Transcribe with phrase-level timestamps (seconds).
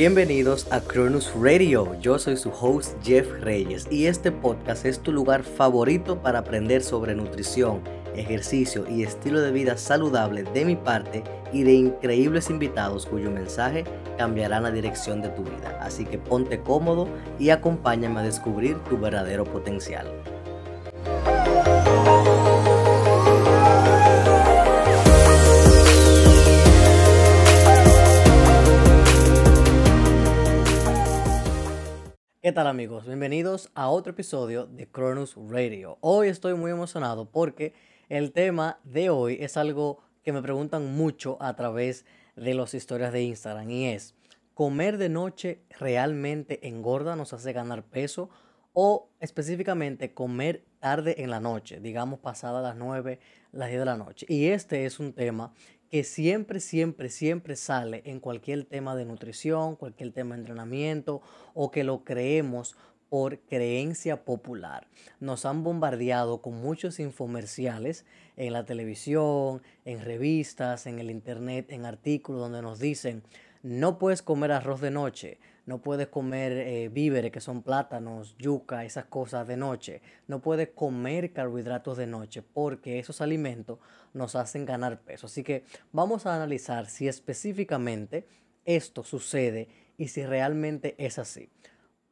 [0.00, 5.12] Bienvenidos a Cronus Radio, yo soy su host Jeff Reyes y este podcast es tu
[5.12, 7.82] lugar favorito para aprender sobre nutrición,
[8.16, 13.84] ejercicio y estilo de vida saludable de mi parte y de increíbles invitados cuyo mensaje
[14.16, 15.78] cambiará la dirección de tu vida.
[15.82, 17.06] Así que ponte cómodo
[17.38, 20.06] y acompáñame a descubrir tu verdadero potencial.
[32.42, 33.04] ¿Qué tal amigos?
[33.04, 35.98] Bienvenidos a otro episodio de Cronus Radio.
[36.00, 37.74] Hoy estoy muy emocionado porque
[38.08, 43.12] el tema de hoy es algo que me preguntan mucho a través de las historias
[43.12, 44.14] de Instagram y es,
[44.54, 48.30] ¿comer de noche realmente engorda, nos hace ganar peso?
[48.72, 53.18] O específicamente comer tarde en la noche, digamos pasada las 9,
[53.52, 54.26] las 10 de la noche.
[54.28, 55.52] Y este es un tema
[55.90, 61.20] que siempre, siempre, siempre sale en cualquier tema de nutrición, cualquier tema de entrenamiento
[61.52, 62.76] o que lo creemos
[63.08, 64.86] por creencia popular.
[65.18, 68.06] Nos han bombardeado con muchos infomerciales
[68.36, 73.24] en la televisión, en revistas, en el internet, en artículos donde nos dicen,
[73.62, 75.38] no puedes comer arroz de noche,
[75.70, 80.70] no puedes comer eh, víveres que son plátanos, yuca, esas cosas de noche, no puedes
[80.70, 83.78] comer carbohidratos de noche porque esos alimentos
[84.12, 85.26] nos hacen ganar peso.
[85.26, 88.26] Así que vamos a analizar si específicamente
[88.64, 91.50] esto sucede y si realmente es así.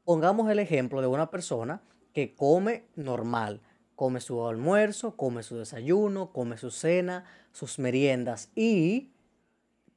[0.04, 1.82] Pongamos el ejemplo de una persona
[2.14, 3.60] que come normal,
[3.96, 9.10] come su almuerzo, come su desayuno, come su cena, sus meriendas y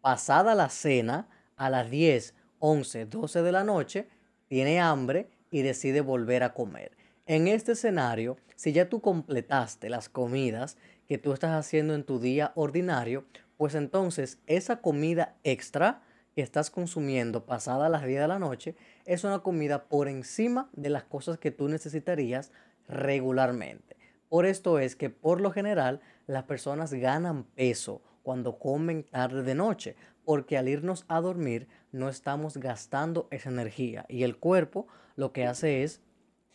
[0.01, 4.07] pasada la cena a las 10, 11, 12 de la noche,
[4.47, 6.91] tiene hambre y decide volver a comer.
[7.25, 12.19] En este escenario, si ya tú completaste las comidas que tú estás haciendo en tu
[12.19, 13.25] día ordinario,
[13.57, 16.01] pues entonces esa comida extra
[16.35, 20.89] que estás consumiendo pasada las 10 de la noche es una comida por encima de
[20.89, 22.51] las cosas que tú necesitarías
[22.87, 23.97] regularmente.
[24.29, 29.55] Por esto es que por lo general las personas ganan peso cuando comen tarde de
[29.55, 35.33] noche, porque al irnos a dormir no estamos gastando esa energía y el cuerpo lo
[35.33, 36.01] que hace es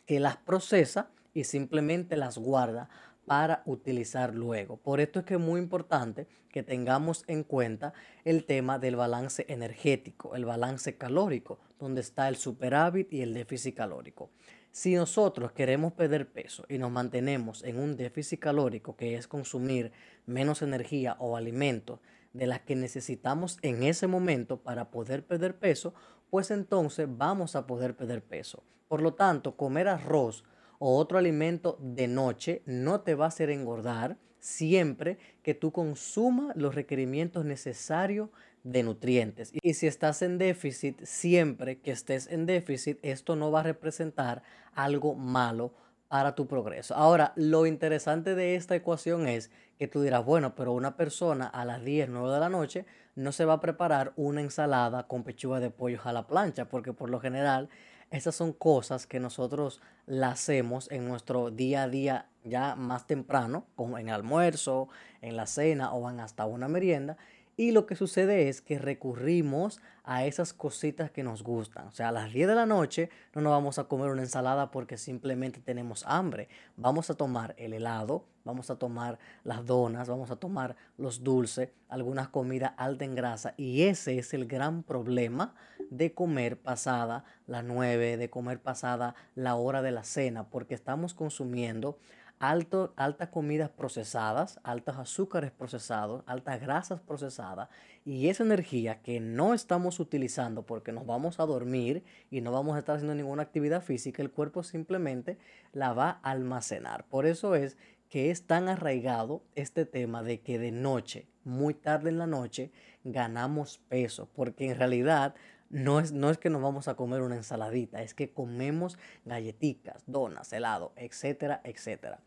[0.07, 2.89] que las procesa y simplemente las guarda
[3.27, 4.77] para utilizar luego.
[4.77, 7.93] Por esto es que es muy importante que tengamos en cuenta
[8.25, 13.77] el tema del balance energético, el balance calórico, donde está el superávit y el déficit
[13.77, 14.31] calórico.
[14.77, 19.91] Si nosotros queremos perder peso y nos mantenemos en un déficit calórico, que es consumir
[20.27, 21.99] menos energía o alimentos
[22.35, 25.95] de las que necesitamos en ese momento para poder perder peso,
[26.29, 28.65] pues entonces vamos a poder perder peso.
[28.87, 30.45] Por lo tanto, comer arroz
[30.79, 36.55] o otro alimento de noche no te va a hacer engordar siempre que tú consumas
[36.55, 38.29] los requerimientos necesarios
[38.67, 39.53] de nutrientes.
[39.63, 44.43] Y si estás en déficit, siempre que estés en déficit, esto no va a representar
[44.75, 45.73] algo malo
[46.09, 46.95] para tu progreso.
[46.95, 51.65] Ahora, lo interesante de esta ecuación es que tú dirás, bueno, pero una persona a
[51.65, 55.61] las 10, 9 de la noche no se va a preparar una ensalada con pechuga
[55.61, 57.69] de pollo a la plancha, porque por lo general
[58.11, 63.67] esas son cosas que nosotros las hacemos en nuestro día a día ya más temprano,
[63.75, 64.89] como en almuerzo,
[65.23, 67.17] en la cena o en hasta una merienda,
[67.57, 71.89] y lo que sucede es que recurrimos a esas cositas que nos gustan.
[71.89, 74.71] O sea, a las 10 de la noche no nos vamos a comer una ensalada
[74.71, 76.49] porque simplemente tenemos hambre.
[76.77, 81.71] Vamos a tomar el helado, vamos a tomar las donas, vamos a tomar los dulces,
[81.89, 83.55] algunas comidas alta en grasa.
[83.57, 85.55] Y ese es el gran problema
[85.91, 91.15] de comer pasada las 9, de comer pasada la hora de la cena, porque estamos
[91.15, 91.99] consumiendo
[92.39, 97.69] alto, altas comidas procesadas, altos azúcares procesados, altas grasas procesadas
[98.05, 102.77] y esa energía que no estamos utilizando porque nos vamos a dormir y no vamos
[102.77, 105.39] a estar haciendo ninguna actividad física, el cuerpo simplemente
[105.73, 107.05] la va a almacenar.
[107.09, 107.77] Por eso es
[108.09, 112.71] que es tan arraigado este tema de que de noche, muy tarde en la noche,
[113.03, 115.35] ganamos peso, porque en realidad
[115.71, 120.03] no es, no es que nos vamos a comer una ensaladita, es que comemos galletitas,
[120.07, 122.21] donas, helado, etcétera, etcétera.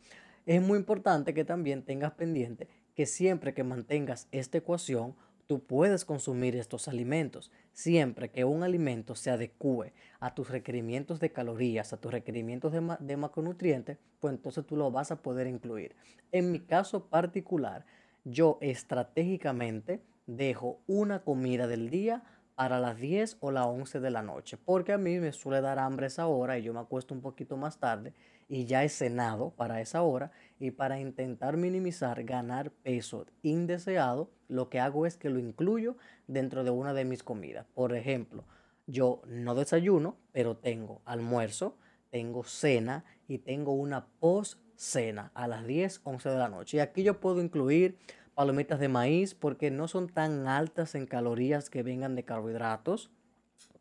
[0.45, 5.15] Es muy importante que también tengas pendiente que siempre que mantengas esta ecuación,
[5.47, 11.31] tú puedes consumir estos alimentos, siempre que un alimento se adecue a tus requerimientos de
[11.31, 15.95] calorías, a tus requerimientos de, de macronutrientes, pues entonces tú lo vas a poder incluir.
[16.31, 17.85] En mi caso particular,
[18.25, 22.23] yo estratégicamente dejo una comida del día
[22.59, 25.79] para las 10 o las 11 de la noche, porque a mí me suele dar
[25.79, 28.13] hambre esa hora y yo me acuesto un poquito más tarde
[28.49, 34.67] y ya he cenado para esa hora y para intentar minimizar ganar peso indeseado, lo
[34.67, 35.95] que hago es que lo incluyo
[36.27, 37.65] dentro de una de mis comidas.
[37.73, 38.43] Por ejemplo,
[38.87, 41.77] yo no desayuno, pero tengo almuerzo,
[42.09, 46.75] tengo cena y tengo una post cena a las 10, 11 de la noche.
[46.75, 47.97] Y aquí yo puedo incluir
[48.39, 53.11] palomitas de maíz porque no son tan altas en calorías que vengan de carbohidratos.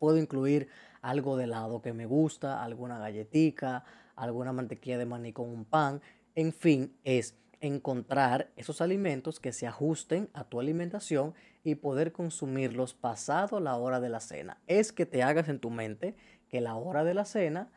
[0.01, 0.67] Puedo incluir
[1.01, 3.85] algo de helado que me gusta, alguna galletica,
[4.17, 6.03] alguna mantequilla de maní con un pan.
[6.35, 12.95] En fin, es encontrar esos alimentos que se ajusten a tu alimentación y poder consumirlos
[12.95, 14.59] pasado la hora de la cena.
[14.67, 16.17] Es que te hagas en tu mente
[16.49, 17.71] que la hora de la cena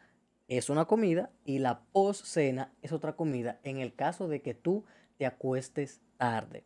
[0.57, 4.53] es una comida y la post cena es otra comida en el caso de que
[4.53, 4.83] tú
[5.17, 6.65] te acuestes tarde.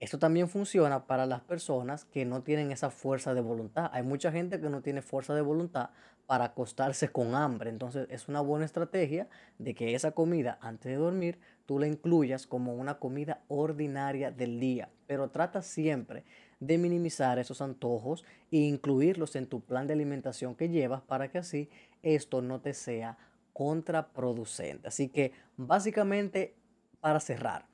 [0.00, 3.88] Esto también funciona para las personas que no tienen esa fuerza de voluntad.
[3.94, 5.88] Hay mucha gente que no tiene fuerza de voluntad
[6.26, 7.70] para acostarse con hambre.
[7.70, 9.28] Entonces es una buena estrategia
[9.58, 14.60] de que esa comida antes de dormir tú la incluyas como una comida ordinaria del
[14.60, 14.90] día.
[15.06, 16.24] Pero trata siempre
[16.60, 21.38] de minimizar esos antojos e incluirlos en tu plan de alimentación que llevas para que
[21.38, 21.68] así
[22.02, 23.18] esto no te sea
[23.52, 24.88] contraproducente.
[24.88, 26.54] Así que básicamente
[27.00, 27.66] para cerrar,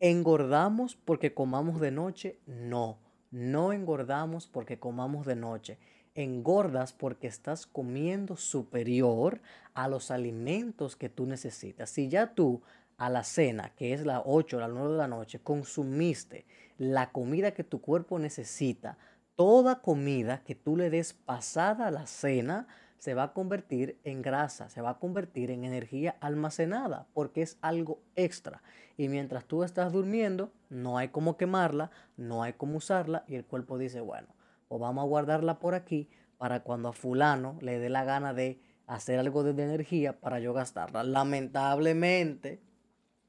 [0.00, 2.38] ¿engordamos porque comamos de noche?
[2.46, 2.98] No,
[3.30, 5.78] no engordamos porque comamos de noche.
[6.14, 9.40] Engordas porque estás comiendo superior
[9.74, 11.90] a los alimentos que tú necesitas.
[11.90, 12.62] Si ya tú
[12.98, 16.44] a la cena, que es la 8 o la 9 de la noche, consumiste
[16.76, 18.98] la comida que tu cuerpo necesita,
[19.36, 22.66] toda comida que tú le des pasada a la cena
[22.98, 27.56] se va a convertir en grasa, se va a convertir en energía almacenada, porque es
[27.60, 28.62] algo extra.
[28.96, 33.44] Y mientras tú estás durmiendo, no hay cómo quemarla, no hay cómo usarla, y el
[33.44, 34.26] cuerpo dice, bueno,
[34.66, 38.60] pues vamos a guardarla por aquí para cuando a fulano le dé la gana de
[38.88, 41.04] hacer algo de energía para yo gastarla.
[41.04, 42.60] Lamentablemente,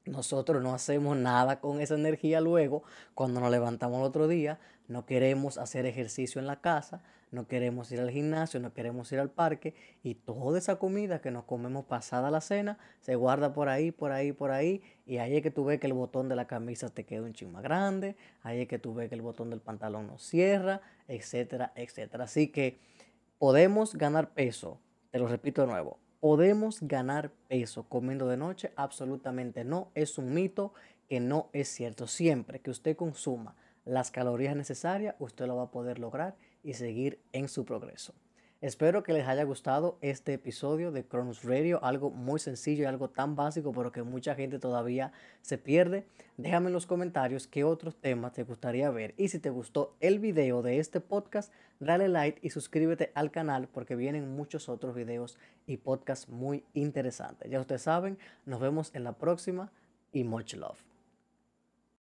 [0.06, 2.82] nosotros no hacemos nada con esa energía luego
[3.14, 4.58] cuando nos levantamos el otro día,
[4.88, 9.20] no queremos hacer ejercicio en la casa, no queremos ir al gimnasio, no queremos ir
[9.20, 13.68] al parque y toda esa comida que nos comemos pasada la cena se guarda por
[13.68, 16.36] ahí, por ahí, por ahí y ahí es que tú ves que el botón de
[16.36, 19.22] la camisa te queda un ching más grande, ahí es que tú ves que el
[19.22, 22.24] botón del pantalón no cierra, etcétera, etcétera.
[22.24, 22.80] Así que
[23.38, 24.80] podemos ganar peso,
[25.10, 28.72] te lo repito de nuevo, ¿Podemos ganar peso comiendo de noche?
[28.76, 29.90] Absolutamente no.
[29.94, 30.74] Es un mito
[31.08, 32.06] que no es cierto.
[32.06, 33.56] Siempre que usted consuma
[33.86, 38.12] las calorías necesarias, usted lo va a poder lograr y seguir en su progreso.
[38.60, 43.08] Espero que les haya gustado este episodio de Cronus Radio, algo muy sencillo y algo
[43.08, 46.04] tan básico, pero que mucha gente todavía se pierde.
[46.36, 50.18] Déjame en los comentarios qué otros temas te gustaría ver y si te gustó el
[50.18, 55.38] video de este podcast, dale like y suscríbete al canal porque vienen muchos otros videos
[55.66, 57.50] y podcasts muy interesantes.
[57.50, 59.72] Ya ustedes saben, nos vemos en la próxima
[60.12, 60.89] y much love.